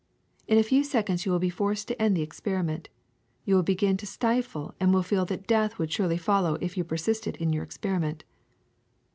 In 0.47 0.57
a 0.57 0.63
few 0.63 0.83
seconds 0.83 1.27
you 1.27 1.31
will 1.31 1.37
be 1.37 1.51
forced 1.51 1.87
to 1.87 2.01
end 2.01 2.17
the 2.17 2.23
experiment; 2.23 2.89
you 3.45 3.53
will 3.53 3.61
begin 3.61 3.97
to 3.97 4.07
stifle 4.07 4.73
and 4.79 4.91
will 4.91 5.03
feel 5.03 5.25
that 5.25 5.45
death 5.45 5.77
would 5.77 5.91
surely 5.91 6.17
follow 6.17 6.55
if 6.55 6.75
you 6.75 6.83
persisted 6.83 7.35
in 7.35 7.53
your 7.53 7.61
experiment. 7.61 8.23